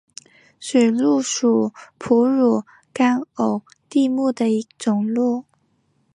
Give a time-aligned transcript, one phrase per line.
[0.59, 5.45] 水鹿属哺乳纲偶蹄目的一种鹿。